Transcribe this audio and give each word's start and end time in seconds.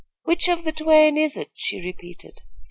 "Which 0.23 0.47
of 0.47 0.63
the 0.63 0.71
twain 0.71 1.15
is 1.15 1.37
it?" 1.37 1.51
she 1.53 1.79
repeated. 1.79 2.41